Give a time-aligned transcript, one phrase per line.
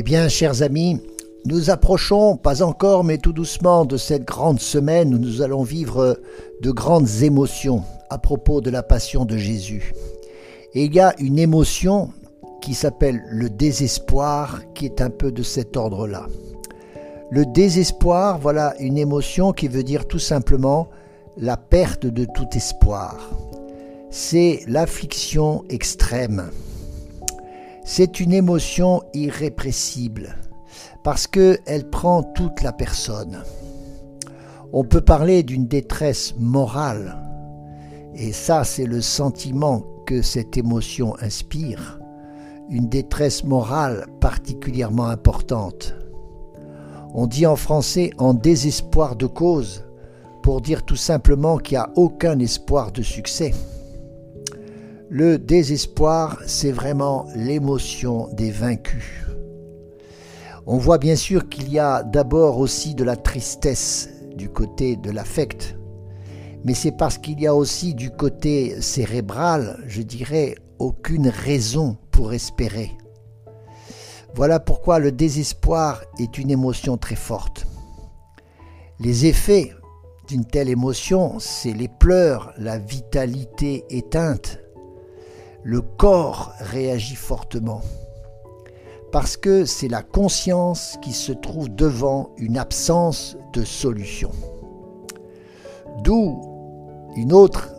[0.00, 1.00] Eh bien, chers amis,
[1.44, 6.20] nous approchons, pas encore, mais tout doucement, de cette grande semaine où nous allons vivre
[6.62, 9.92] de grandes émotions à propos de la passion de Jésus.
[10.74, 12.12] Et il y a une émotion
[12.62, 16.28] qui s'appelle le désespoir, qui est un peu de cet ordre-là.
[17.32, 20.86] Le désespoir, voilà une émotion qui veut dire tout simplement
[21.36, 23.16] la perte de tout espoir.
[24.12, 26.52] C'est l'affliction extrême.
[27.90, 30.36] C'est une émotion irrépressible
[31.02, 33.42] parce qu'elle prend toute la personne.
[34.74, 37.16] On peut parler d'une détresse morale,
[38.14, 41.98] et ça c'est le sentiment que cette émotion inspire,
[42.68, 45.94] une détresse morale particulièrement importante.
[47.14, 49.86] On dit en français en désespoir de cause,
[50.42, 53.54] pour dire tout simplement qu'il n'y a aucun espoir de succès.
[55.10, 59.24] Le désespoir, c'est vraiment l'émotion des vaincus.
[60.66, 65.10] On voit bien sûr qu'il y a d'abord aussi de la tristesse du côté de
[65.10, 65.78] l'affect,
[66.62, 72.34] mais c'est parce qu'il y a aussi du côté cérébral, je dirais, aucune raison pour
[72.34, 72.92] espérer.
[74.34, 77.66] Voilà pourquoi le désespoir est une émotion très forte.
[79.00, 79.72] Les effets
[80.28, 84.58] d'une telle émotion, c'est les pleurs, la vitalité éteinte.
[85.62, 87.82] Le corps réagit fortement
[89.12, 94.30] parce que c'est la conscience qui se trouve devant une absence de solution.
[96.02, 96.40] D'où
[97.16, 97.70] une autre,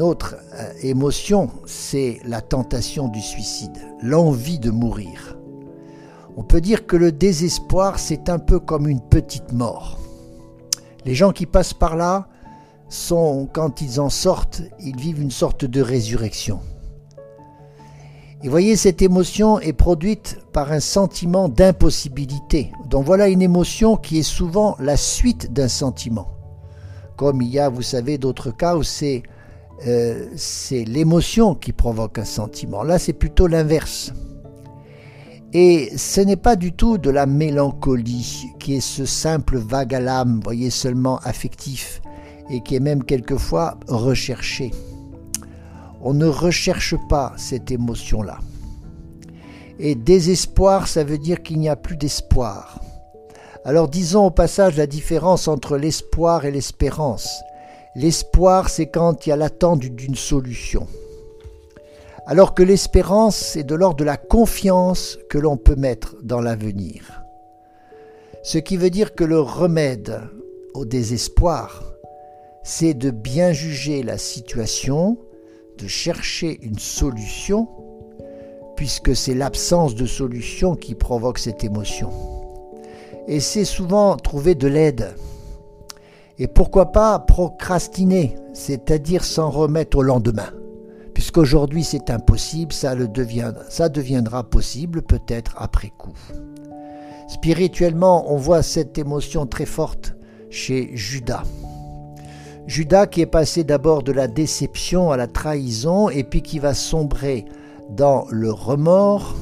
[0.00, 5.36] autre euh, émotion, c'est la tentation du suicide, l'envie de mourir.
[6.36, 9.98] On peut dire que le désespoir, c'est un peu comme une petite mort.
[11.04, 12.28] Les gens qui passent par là
[12.88, 16.60] sont, quand ils en sortent, ils vivent une sorte de résurrection.
[18.44, 22.70] Et voyez, cette émotion est produite par un sentiment d'impossibilité.
[22.88, 26.28] Donc voilà une émotion qui est souvent la suite d'un sentiment.
[27.16, 29.24] Comme il y a, vous savez, d'autres cas où c'est
[29.88, 30.26] euh,
[30.70, 32.84] l'émotion qui provoque un sentiment.
[32.84, 34.12] Là, c'est plutôt l'inverse.
[35.52, 40.00] Et ce n'est pas du tout de la mélancolie, qui est ce simple vague à
[40.00, 42.02] l'âme, voyez, seulement affectif,
[42.50, 44.70] et qui est même quelquefois recherché.
[46.00, 48.38] On ne recherche pas cette émotion-là.
[49.78, 52.80] Et désespoir, ça veut dire qu'il n'y a plus d'espoir.
[53.64, 57.42] Alors disons au passage la différence entre l'espoir et l'espérance.
[57.94, 60.86] L'espoir, c'est quand il y a l'attente d'une solution.
[62.26, 67.22] Alors que l'espérance, c'est de l'ordre de la confiance que l'on peut mettre dans l'avenir.
[68.42, 70.20] Ce qui veut dire que le remède
[70.74, 71.82] au désespoir,
[72.62, 75.18] c'est de bien juger la situation
[75.78, 77.68] de chercher une solution,
[78.76, 82.10] puisque c'est l'absence de solution qui provoque cette émotion.
[83.26, 85.14] Et c'est souvent trouver de l'aide.
[86.38, 90.50] Et pourquoi pas procrastiner, c'est-à-dire s'en remettre au lendemain.
[91.14, 93.08] Puisqu'aujourd'hui c'est impossible, ça, le
[93.68, 96.16] ça deviendra possible peut-être après coup.
[97.28, 100.14] Spirituellement, on voit cette émotion très forte
[100.48, 101.42] chez Judas.
[102.68, 106.74] Judas qui est passé d'abord de la déception à la trahison et puis qui va
[106.74, 107.46] sombrer
[107.88, 109.34] dans le remords,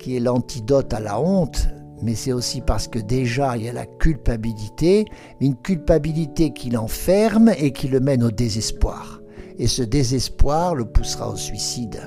[0.00, 1.68] qui est l'antidote à la honte,
[2.02, 5.04] mais c'est aussi parce que déjà il y a la culpabilité,
[5.40, 9.20] une culpabilité qui l'enferme et qui le mène au désespoir.
[9.60, 12.00] Et ce désespoir le poussera au suicide.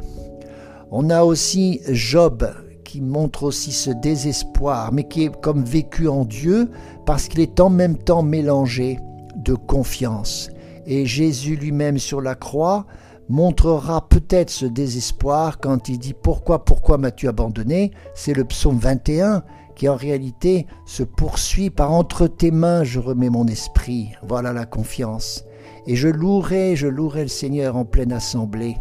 [0.92, 2.46] On a aussi Job
[2.84, 6.70] qui montre aussi ce désespoir, mais qui est comme vécu en Dieu
[7.06, 9.00] parce qu'il est en même temps mélangé
[9.38, 10.50] de confiance.
[10.86, 12.86] Et Jésus lui-même sur la croix
[13.30, 17.92] montrera peut-être ce désespoir quand il dit Pourquoi, pourquoi m'as-tu abandonné?
[18.16, 19.44] C'est le psaume 21
[19.76, 24.12] qui en réalité se poursuit par Entre tes mains je remets mon esprit.
[24.24, 25.44] Voilà la confiance.
[25.86, 28.78] Et je louerai, je louerai le Seigneur en pleine assemblée.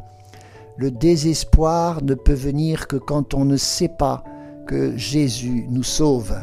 [0.77, 4.25] Le désespoir ne peut venir que quand on ne sait pas
[4.67, 6.35] que Jésus nous sauve